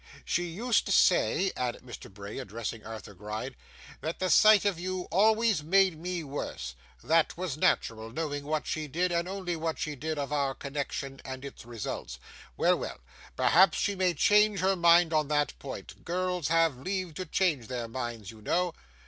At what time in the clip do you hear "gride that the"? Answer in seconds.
3.13-4.31